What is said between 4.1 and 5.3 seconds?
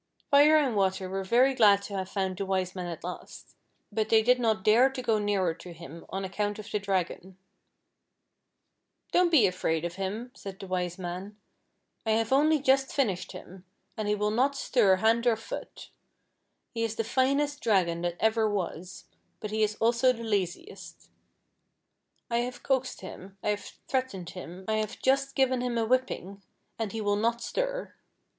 did not dare to go